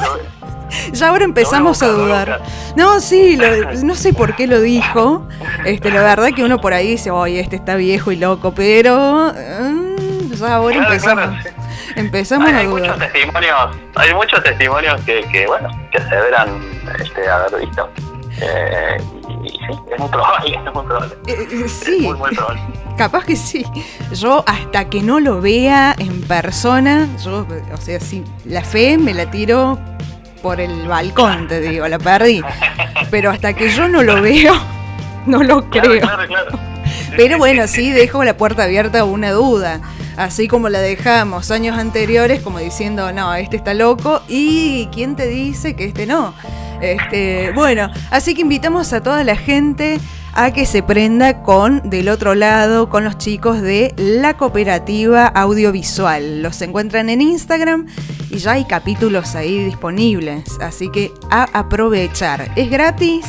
No, 0.00 0.92
ya 0.92 1.08
ahora 1.08 1.24
empezamos 1.24 1.82
a 1.82 1.88
dudar. 1.88 2.42
No, 2.76 3.00
sí, 3.00 3.36
lo- 3.36 3.72
no 3.84 3.94
sé 3.94 4.12
por 4.12 4.34
qué 4.36 4.46
lo 4.46 4.60
dijo. 4.60 5.26
Este, 5.64 5.90
la 5.90 6.02
verdad 6.02 6.28
que 6.34 6.44
uno 6.44 6.60
por 6.60 6.72
ahí 6.74 6.88
dice, 6.92 7.10
oye, 7.10 7.40
este 7.40 7.56
está 7.56 7.76
viejo 7.76 8.10
y 8.12 8.16
loco, 8.16 8.52
pero 8.54 9.32
mm, 9.32 10.32
ya 10.32 10.54
ahora 10.56 10.76
Claro, 10.76 10.92
empezamos, 10.92 11.24
claro, 11.24 11.42
sí. 11.42 11.90
empezamos 11.96 12.48
Hay, 12.48 12.54
a 12.54 12.58
hay 12.58 12.66
muchos 12.68 12.98
testimonios, 12.98 13.76
hay 13.96 14.14
muchos 14.14 14.42
testimonios 14.42 15.00
que, 15.02 15.20
que 15.32 15.46
bueno, 15.46 15.68
que 15.90 15.98
aseveran 15.98 16.48
este, 17.00 17.28
haber 17.28 17.60
visto. 17.60 17.88
Eh, 18.40 18.98
y, 19.42 19.46
y 19.46 19.50
sí, 19.50 19.78
es 19.92 19.98
muy 19.98 20.08
probable, 20.10 20.54
es 20.64 20.74
muy 20.74 20.84
probable. 20.84 21.14
Eh, 21.26 21.48
eh, 21.50 21.62
Es 21.64 21.72
sí, 21.72 22.00
muy, 22.02 22.16
muy 22.18 22.30
probable. 22.34 22.60
Capaz 22.98 23.24
que 23.24 23.36
sí. 23.36 23.64
Yo 24.12 24.44
hasta 24.46 24.90
que 24.90 25.02
no 25.02 25.20
lo 25.20 25.40
vea 25.40 25.94
en 25.98 26.20
persona, 26.22 27.08
yo, 27.24 27.46
o 27.72 27.76
sea, 27.80 28.00
sí, 28.00 28.24
la 28.44 28.62
fe 28.62 28.98
me 28.98 29.14
la 29.14 29.30
tiro 29.30 29.78
por 30.42 30.60
el 30.60 30.86
balcón, 30.86 31.48
te 31.48 31.60
digo, 31.60 31.86
la 31.88 31.98
perdí. 31.98 32.42
Pero 33.10 33.30
hasta 33.30 33.54
que 33.54 33.70
yo 33.70 33.88
no 33.88 34.02
lo 34.02 34.20
veo, 34.20 34.54
no 35.26 35.42
lo 35.42 35.70
creo. 35.70 36.00
claro, 36.00 36.26
claro. 36.26 36.50
Sí, 36.84 37.14
Pero 37.16 37.38
bueno, 37.38 37.66
sí, 37.66 37.76
sí 37.76 37.90
dejo 37.90 38.24
la 38.24 38.36
puerta 38.36 38.64
abierta 38.64 39.00
a 39.00 39.04
una 39.04 39.30
duda. 39.30 39.80
Así 40.16 40.48
como 40.48 40.68
la 40.68 40.80
dejamos 40.80 41.52
años 41.52 41.78
anteriores, 41.78 42.42
como 42.42 42.58
diciendo, 42.58 43.12
no, 43.12 43.32
este 43.34 43.56
está 43.56 43.72
loco. 43.72 44.22
¿Y 44.26 44.88
quién 44.92 45.14
te 45.14 45.28
dice 45.28 45.76
que 45.76 45.84
este 45.84 46.06
no? 46.06 46.34
Este, 46.80 47.52
bueno, 47.54 47.90
así 48.10 48.34
que 48.34 48.42
invitamos 48.42 48.92
a 48.92 49.02
toda 49.02 49.22
la 49.22 49.36
gente 49.36 50.00
a 50.34 50.52
que 50.52 50.66
se 50.66 50.82
prenda 50.82 51.42
con 51.42 51.88
del 51.90 52.08
otro 52.08 52.34
lado, 52.34 52.88
con 52.88 53.04
los 53.04 53.18
chicos 53.18 53.60
de 53.60 53.92
la 53.96 54.34
cooperativa 54.36 55.26
audiovisual. 55.26 56.42
Los 56.42 56.60
encuentran 56.62 57.08
en 57.08 57.20
Instagram 57.20 57.86
y 58.30 58.38
ya 58.38 58.52
hay 58.52 58.64
capítulos 58.64 59.34
ahí 59.34 59.64
disponibles. 59.64 60.44
Así 60.60 60.90
que 60.90 61.12
a 61.30 61.44
aprovechar. 61.52 62.50
Es 62.56 62.70
gratis 62.70 63.24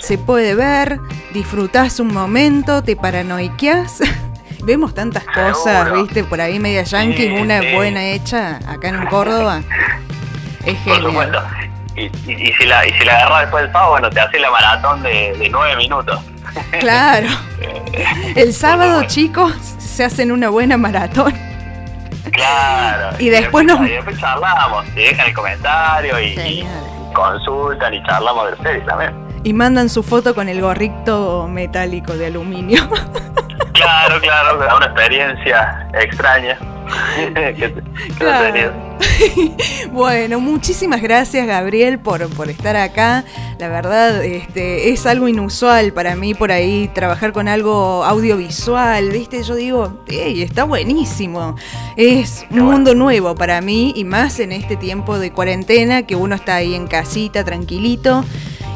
se 0.00 0.16
puede 0.16 0.54
ver, 0.54 0.98
disfrutás 1.34 2.00
un 2.00 2.12
momento, 2.12 2.82
te 2.82 2.96
paranoiqueas. 2.96 3.98
Vemos 4.64 4.94
tantas 4.94 5.24
cosas, 5.24 5.84
Seguro. 5.84 6.02
viste, 6.02 6.24
por 6.24 6.40
ahí 6.40 6.58
media 6.58 6.82
yankee, 6.82 7.28
Sí, 7.28 7.28
una 7.28 7.60
sí. 7.60 7.66
buena 7.74 8.04
hecha 8.06 8.60
acá 8.66 8.88
en 8.88 9.06
Córdoba. 9.06 9.62
Es 10.64 10.78
genial. 10.80 11.32
Y, 11.96 12.02
y, 12.02 12.48
y 12.48 12.52
si 12.52 12.66
la, 12.66 12.86
y 12.86 12.92
si 12.92 13.04
la 13.04 13.16
agarras 13.16 13.40
después 13.42 13.62
del 13.64 13.72
sábado, 13.72 13.90
bueno, 13.92 14.10
te 14.10 14.20
hace 14.20 14.38
la 14.38 14.50
maratón 14.50 15.02
de, 15.02 15.34
de 15.38 15.48
nueve 15.50 15.76
minutos. 15.76 16.18
Claro. 16.80 17.28
El 18.34 18.52
sábado, 18.52 19.04
chicos, 19.06 19.52
se 19.78 20.04
hacen 20.04 20.32
una 20.32 20.48
buena 20.48 20.76
maratón. 20.76 21.32
Claro. 22.32 23.16
Y 23.18 23.28
después 23.28 23.64
nos- 23.66 23.80
y 23.86 23.90
después 23.92 24.18
charlamos, 24.18 24.84
te 24.94 25.00
dejan 25.00 25.26
el 25.28 25.34
comentario 25.34 26.20
y, 26.20 26.26
y 26.40 26.66
consultan 27.14 27.94
y 27.94 28.02
charlamos 28.04 28.50
de 28.50 28.56
series 28.64 28.86
también. 28.86 29.14
Y 29.44 29.52
mandan 29.52 29.88
su 29.88 30.02
foto 30.02 30.34
con 30.34 30.48
el 30.48 30.60
gorrito 30.60 31.46
metálico 31.48 32.16
de 32.16 32.26
aluminio. 32.26 32.88
Claro, 33.72 34.20
claro, 34.20 34.58
una 34.76 34.86
experiencia 34.86 35.88
extraña 35.94 36.58
que, 37.34 37.54
que 37.54 37.74
Claro. 38.18 38.52
tenido. 38.52 38.72
Bueno, 39.92 40.40
muchísimas 40.40 41.02
gracias 41.02 41.46
Gabriel 41.46 41.98
por, 41.98 42.28
por 42.30 42.48
estar 42.48 42.76
acá. 42.76 43.24
La 43.58 43.68
verdad, 43.68 44.24
este, 44.24 44.90
es 44.90 45.06
algo 45.06 45.28
inusual 45.28 45.92
para 45.92 46.14
mí 46.16 46.34
por 46.34 46.52
ahí 46.52 46.90
trabajar 46.94 47.32
con 47.32 47.48
algo 47.48 48.04
audiovisual, 48.04 49.10
¿viste? 49.10 49.42
Yo 49.42 49.54
digo, 49.54 50.02
"Ey, 50.06 50.42
está 50.42 50.64
buenísimo. 50.64 51.56
Es 51.96 52.44
un 52.50 52.60
mundo 52.60 52.94
nuevo 52.94 53.34
para 53.34 53.60
mí 53.60 53.92
y 53.96 54.04
más 54.04 54.40
en 54.40 54.52
este 54.52 54.76
tiempo 54.76 55.18
de 55.18 55.32
cuarentena 55.32 56.02
que 56.02 56.16
uno 56.16 56.34
está 56.34 56.56
ahí 56.56 56.74
en 56.74 56.86
casita, 56.86 57.44
tranquilito 57.44 58.24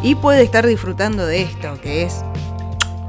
y 0.02 0.16
puede 0.16 0.42
estar 0.42 0.66
disfrutando 0.66 1.26
de 1.26 1.42
esto, 1.42 1.78
que 1.82 2.02
es 2.02 2.22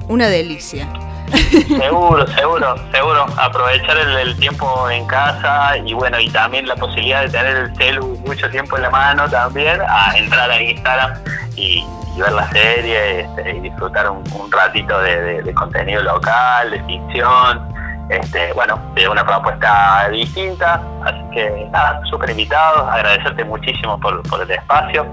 una 0.08 0.30
delicia. 0.30 0.88
Seguro, 1.32 2.28
seguro, 2.28 2.76
seguro. 2.92 3.26
Aprovechar 3.38 3.98
el, 3.98 4.36
tiempo 4.38 4.90
en 4.90 5.06
casa 5.08 5.78
y 5.78 5.94
bueno, 5.94 6.20
y 6.20 6.30
también 6.30 6.68
la 6.68 6.76
posibilidad 6.76 7.24
de 7.24 7.30
tener 7.30 7.56
el 7.58 7.76
celu 7.76 8.18
mucho 8.26 8.50
tiempo 8.50 8.76
en 8.76 8.84
la 8.84 8.90
mano 8.90 9.30
también, 9.30 9.82
a 9.88 10.18
entrar 10.18 10.52
a 10.52 10.62
Instagram 10.62 11.14
y, 11.56 11.86
ver 12.18 12.32
la 12.32 12.50
serie 12.50 13.22
este, 13.22 13.58
y 13.58 13.60
disfrutar 13.60 14.10
un, 14.10 14.24
ratito 14.52 15.00
de, 15.02 15.54
contenido 15.54 16.02
local, 16.04 16.72
de 16.72 16.84
ficción. 16.84 17.76
Este, 18.08 18.54
bueno, 18.54 18.80
de 18.94 19.10
una 19.10 19.26
propuesta 19.26 20.08
distinta, 20.12 20.80
así 21.04 21.20
que 21.34 21.68
nada, 21.72 22.00
súper 22.08 22.30
invitados, 22.30 22.88
agradecerte 22.92 23.44
muchísimo 23.44 24.00
por 24.00 24.22
el 24.44 24.52
espacio 24.52 25.08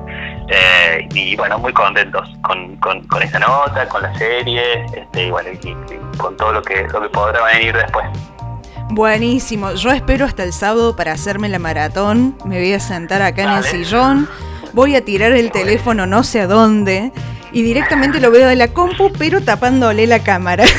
eh, 0.52 1.08
y 1.14 1.34
bueno, 1.36 1.58
muy 1.58 1.72
contentos 1.72 2.28
con, 2.42 2.76
con, 2.76 3.02
con 3.06 3.22
esta 3.22 3.38
nota, 3.38 3.88
con 3.88 4.02
la 4.02 4.14
serie 4.18 4.84
este, 4.94 5.26
y 5.26 5.30
bueno, 5.30 5.48
y, 5.50 5.68
y 5.68 6.18
con 6.18 6.36
todo 6.36 6.52
lo 6.52 6.62
que, 6.62 6.86
lo 6.92 7.00
que 7.00 7.08
podrá 7.08 7.42
venir 7.44 7.74
después. 7.74 8.06
Buenísimo. 8.90 9.72
Yo 9.72 9.90
espero 9.90 10.26
hasta 10.26 10.42
el 10.44 10.52
sábado 10.52 10.94
para 10.94 11.12
hacerme 11.12 11.48
la 11.48 11.58
maratón. 11.58 12.36
Me 12.44 12.58
voy 12.58 12.74
a 12.74 12.80
sentar 12.80 13.22
acá 13.22 13.44
en 13.44 13.50
el 13.50 13.64
sillón. 13.64 14.28
Voy 14.74 14.96
a 14.96 15.02
tirar 15.02 15.32
el 15.32 15.50
teléfono 15.50 16.06
no 16.06 16.22
sé 16.22 16.40
a 16.40 16.46
dónde. 16.46 17.10
Y 17.52 17.62
directamente 17.62 18.20
lo 18.20 18.30
veo 18.30 18.48
de 18.48 18.56
la 18.56 18.68
compu, 18.68 19.10
pero 19.18 19.40
tapándole 19.40 20.06
la 20.06 20.22
cámara. 20.22 20.64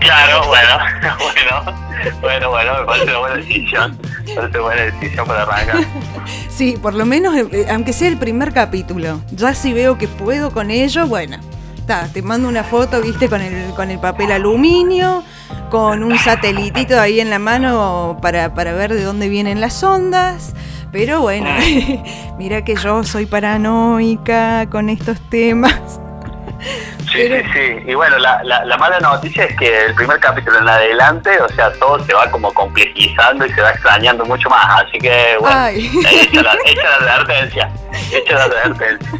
Claro, 0.00 0.46
bueno, 0.46 0.78
bueno, 1.18 1.80
bueno, 2.20 2.50
bueno, 2.50 2.80
me 2.80 2.86
parece 2.86 3.10
una 3.10 3.18
buena 3.18 3.36
decisión, 3.36 3.98
buena 4.34 4.82
decisión 4.82 5.26
para 5.26 5.42
arrancar. 5.42 5.84
sí, 6.48 6.76
por 6.80 6.94
lo 6.94 7.06
menos, 7.06 7.36
eh, 7.36 7.66
aunque 7.70 7.92
sea 7.92 8.08
el 8.08 8.18
primer 8.18 8.52
capítulo. 8.52 9.20
Ya 9.32 9.54
si 9.54 9.72
veo 9.72 9.98
que 9.98 10.08
puedo 10.08 10.50
con 10.50 10.70
ello, 10.70 11.06
bueno. 11.06 11.38
ta, 11.86 12.08
te 12.12 12.22
mando 12.22 12.48
una 12.48 12.64
foto, 12.64 13.00
viste, 13.00 13.28
con 13.28 13.40
el, 13.40 13.74
con 13.74 13.90
el 13.90 13.98
papel 13.98 14.32
aluminio, 14.32 15.22
con 15.70 16.02
un 16.02 16.18
satelitito 16.18 17.00
ahí 17.00 17.20
en 17.20 17.30
la 17.30 17.38
mano 17.38 18.18
para, 18.20 18.54
para 18.54 18.72
ver 18.72 18.92
de 18.94 19.02
dónde 19.02 19.28
vienen 19.28 19.60
las 19.60 19.82
ondas. 19.82 20.54
Pero 20.92 21.20
bueno, 21.20 21.50
mira 22.38 22.64
que 22.64 22.74
yo 22.76 23.04
soy 23.04 23.26
paranoica 23.26 24.68
con 24.70 24.88
estos 24.88 25.20
temas. 25.28 26.00
Sí, 27.12 27.22
sí, 27.28 27.42
sí. 27.52 27.90
Y 27.90 27.94
bueno, 27.94 28.18
la, 28.18 28.42
la, 28.44 28.64
la 28.64 28.76
mala 28.76 29.00
noticia 29.00 29.44
es 29.44 29.56
que 29.56 29.86
el 29.86 29.94
primer 29.94 30.18
capítulo 30.20 30.58
en 30.58 30.68
adelante, 30.68 31.30
o 31.40 31.48
sea, 31.48 31.72
todo 31.74 32.04
se 32.04 32.12
va 32.14 32.30
como 32.30 32.52
complejizando 32.52 33.46
y 33.46 33.52
se 33.52 33.60
va 33.62 33.70
extrañando 33.70 34.24
mucho 34.24 34.48
más. 34.50 34.84
Así 34.84 34.98
que, 34.98 35.36
bueno, 35.40 35.56
Ay. 35.58 35.90
hecha 36.10 36.42
la, 36.42 36.52
advertencia. 37.14 37.70
Hecha 38.12 38.34
la 38.34 38.44
advertencia. 38.44 39.10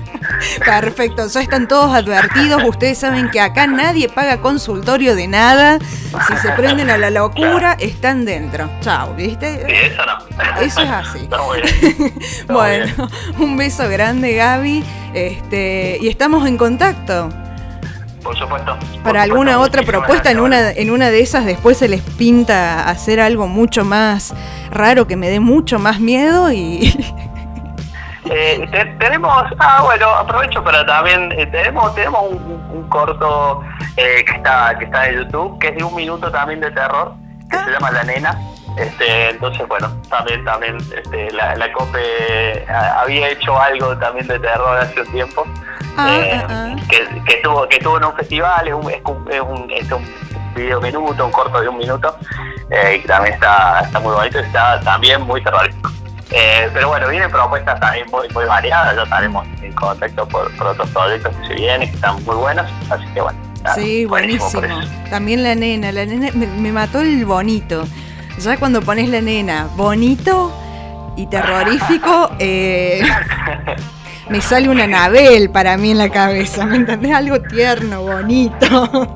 Perfecto, 0.64 1.26
ya 1.26 1.40
están 1.40 1.68
todos 1.68 1.94
advertidos. 1.94 2.62
Ustedes 2.64 2.98
saben 2.98 3.30
que 3.30 3.40
acá 3.40 3.66
nadie 3.66 4.08
paga 4.08 4.40
consultorio 4.40 5.14
de 5.14 5.26
nada. 5.26 5.78
Si 6.26 6.36
se 6.36 6.50
prenden 6.52 6.90
a 6.90 6.98
la 6.98 7.10
locura, 7.10 7.76
están 7.78 8.24
dentro. 8.24 8.68
Chao, 8.80 9.14
Sí, 9.16 9.26
¿viste? 9.28 9.86
eso 9.86 10.02
no. 10.04 10.18
Eso 10.60 10.80
es 10.82 10.90
así. 10.90 11.18
Está 11.22 11.38
muy 11.38 11.60
bien. 11.62 11.74
Está 12.20 12.52
muy 12.52 12.70
bien. 12.70 12.94
Bueno, 12.96 13.08
un 13.38 13.56
beso 13.56 13.88
grande, 13.88 14.34
Gaby. 14.34 14.84
Este, 15.14 15.98
y 16.00 16.08
estamos 16.08 16.46
en 16.46 16.56
contacto. 16.58 17.30
Por 18.22 18.36
supuesto. 18.36 18.76
por 18.78 19.02
Para 19.02 19.22
alguna 19.22 19.58
otra 19.60 19.82
propuesta, 19.82 20.30
en 20.30 20.40
una, 20.40 20.70
en 20.72 20.90
una 20.90 21.10
de 21.10 21.20
esas 21.20 21.44
después 21.44 21.76
se 21.78 21.88
les 21.88 22.02
pinta 22.02 22.88
hacer 22.88 23.20
algo 23.20 23.46
mucho 23.46 23.84
más 23.84 24.34
raro 24.70 25.06
que 25.06 25.16
me 25.16 25.28
dé 25.30 25.40
mucho 25.40 25.78
más 25.78 26.00
miedo 26.00 26.50
y 26.52 26.92
Eh, 28.30 28.66
te- 28.70 28.84
tenemos, 28.98 29.32
ah 29.58 29.80
bueno, 29.84 30.06
aprovecho 30.10 30.62
para 30.62 30.84
también, 30.84 31.32
eh, 31.32 31.46
tenemos 31.46 31.94
tenemos 31.94 32.24
un, 32.30 32.86
corto 32.90 33.62
eh, 33.96 34.22
que 34.26 34.32
está 34.36 34.76
que 34.78 34.84
está 34.84 35.08
en 35.08 35.22
YouTube, 35.22 35.58
que 35.58 35.68
es 35.68 35.76
de 35.76 35.84
un 35.84 35.94
minuto 35.94 36.30
también 36.30 36.60
de 36.60 36.70
terror, 36.72 37.14
que 37.50 37.56
Ah. 37.56 37.64
se 37.64 37.70
llama 37.70 37.90
La 37.90 38.02
Nena. 38.04 38.38
Este, 38.76 39.30
entonces 39.30 39.66
bueno, 39.66 39.88
también 40.10 40.44
también 40.44 40.76
este, 40.94 41.30
la, 41.32 41.56
la 41.56 41.72
COPE 41.72 42.66
ah, 42.68 43.00
había 43.02 43.28
hecho 43.30 43.58
algo 43.58 43.96
también 43.96 44.26
de 44.26 44.38
terror 44.38 44.76
hace 44.78 45.00
un 45.00 45.10
tiempo, 45.10 45.44
eh, 46.06 46.32
ah, 46.34 46.46
ah. 46.48 46.76
que, 46.88 47.22
que 47.24 47.34
estuvo 47.34 47.68
que 47.68 47.76
estuvo 47.76 47.96
en 47.96 48.04
un 48.04 48.14
festival, 48.14 48.68
es 48.68 48.74
un, 48.74 48.90
es 48.90 49.00
un, 49.04 49.32
es 49.32 49.40
un, 49.40 49.70
es 49.70 49.92
un 49.92 50.04
video 50.54 50.80
minuto, 50.80 51.26
un 51.26 51.32
corto 51.32 51.60
de 51.60 51.68
un 51.68 51.78
minuto, 51.78 52.16
eh, 52.70 53.00
y 53.02 53.06
también 53.06 53.34
está, 53.34 53.80
está 53.80 54.00
muy 54.00 54.14
bonito, 54.14 54.38
y 54.38 54.42
está 54.42 54.80
también 54.80 55.22
muy 55.22 55.42
terrorífico. 55.42 55.90
Eh, 56.30 56.68
pero 56.74 56.88
bueno, 56.88 57.08
vienen 57.08 57.30
propuestas 57.30 57.80
también 57.80 58.06
muy, 58.10 58.28
muy 58.28 58.44
variadas, 58.44 58.94
ya 58.94 59.02
estaremos 59.02 59.46
en 59.62 59.72
contacto 59.72 60.28
por, 60.28 60.54
por 60.56 60.68
otros 60.68 60.90
proyectos 60.90 61.34
que 61.36 61.46
se 61.46 61.54
vienen, 61.54 61.88
que 61.88 61.94
están 61.94 62.22
muy 62.24 62.36
buenos, 62.36 62.66
así 62.90 63.04
que 63.14 63.20
bueno. 63.20 63.38
Sí, 63.74 64.04
buenísimo. 64.04 64.62
También 65.10 65.42
la 65.42 65.54
nena, 65.54 65.90
la 65.92 66.06
nena 66.06 66.30
me, 66.34 66.46
me 66.46 66.72
mató 66.72 67.00
el 67.00 67.24
bonito. 67.24 67.84
Ya 68.38 68.56
cuando 68.56 68.82
pones 68.82 69.08
la 69.08 69.20
nena 69.20 69.68
bonito 69.74 70.52
y 71.16 71.26
terrorífico, 71.26 72.30
eh, 72.38 73.02
me 74.30 74.40
sale 74.40 74.68
una 74.68 74.84
Anabel 74.84 75.50
para 75.50 75.76
mí 75.76 75.90
en 75.90 75.98
la 75.98 76.10
cabeza, 76.10 76.66
¿me 76.66 76.76
entendés? 76.76 77.12
Algo 77.12 77.40
tierno, 77.40 78.02
bonito. 78.02 79.14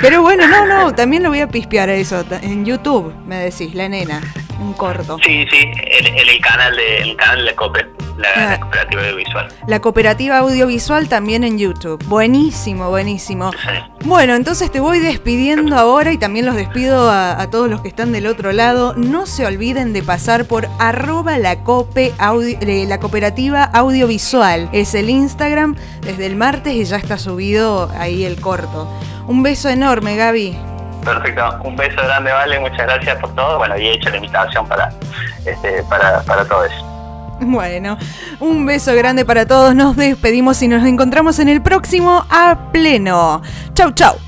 Pero 0.00 0.22
bueno, 0.22 0.46
no, 0.48 0.66
no, 0.66 0.94
también 0.94 1.22
lo 1.22 1.30
voy 1.30 1.40
a 1.40 1.48
pispear 1.48 1.88
a 1.88 1.94
eso. 1.94 2.24
En 2.42 2.64
YouTube, 2.64 3.14
me 3.26 3.36
decís, 3.36 3.74
la 3.74 3.88
nena, 3.88 4.20
un 4.60 4.72
corto. 4.74 5.18
Sí, 5.24 5.46
sí, 5.50 5.58
en, 5.74 6.06
el 6.16 6.40
canal 6.40 6.76
de, 6.76 6.98
el 6.98 7.16
canal 7.16 7.44
de 7.44 7.54
COPE, 7.54 7.86
la, 8.18 8.54
ah. 8.54 8.60
cooperativa 8.60 9.02
audiovisual. 9.02 9.48
La 9.66 9.80
cooperativa 9.80 10.38
audiovisual 10.38 11.08
también 11.08 11.44
en 11.44 11.58
YouTube. 11.58 12.02
Buenísimo, 12.04 12.90
buenísimo. 12.90 13.50
Bueno, 14.04 14.34
entonces 14.34 14.70
te 14.70 14.80
voy 14.80 14.98
despidiendo 14.98 15.76
ahora 15.76 16.12
y 16.12 16.18
también 16.18 16.44
los 16.46 16.56
despido 16.56 17.10
a, 17.10 17.48
todos 17.50 17.70
los 17.70 17.80
que 17.80 17.88
están 17.88 18.12
del 18.12 18.26
otro 18.26 18.52
lado. 18.52 18.94
No 18.96 19.26
se 19.26 19.46
olviden 19.46 19.92
de 19.92 20.02
pasar 20.02 20.44
por 20.44 20.68
arroba 20.78 21.38
la, 21.38 21.62
cope 21.62 22.12
eh, 22.18 22.86
la 22.88 22.98
cooperativa 22.98 23.64
audiovisual. 23.64 24.68
Es 24.72 24.94
el 24.94 25.10
Instagram 25.10 25.76
desde 26.02 26.26
el 26.26 26.36
martes 26.36 26.74
y 26.74 26.84
ya 26.84 26.96
está 26.96 27.18
subido 27.18 27.90
ahí 27.96 28.24
el 28.24 28.40
corto. 28.40 28.88
Un 29.26 29.42
beso 29.42 29.68
enorme, 29.68 30.16
Gaby. 30.16 30.58
Perfecto, 31.04 31.60
un 31.62 31.76
beso 31.76 32.02
grande, 32.02 32.32
Vale, 32.32 32.58
muchas 32.58 32.80
gracias 32.80 33.16
por 33.18 33.34
todo. 33.34 33.58
Bueno, 33.58 33.78
y 33.78 33.86
he 33.86 33.92
hecho 33.94 34.10
la 34.10 34.16
invitación 34.16 34.66
para, 34.66 34.90
este, 35.46 35.82
para, 35.84 36.20
para 36.22 36.44
todos. 36.44 36.70
Bueno, 37.48 37.96
un 38.40 38.66
beso 38.66 38.94
grande 38.94 39.24
para 39.24 39.46
todos, 39.46 39.74
nos 39.74 39.96
despedimos 39.96 40.62
y 40.62 40.68
nos 40.68 40.84
encontramos 40.86 41.38
en 41.38 41.48
el 41.48 41.62
próximo 41.62 42.24
A 42.28 42.70
Pleno. 42.72 43.42
Chau, 43.74 43.92
chau. 43.92 44.27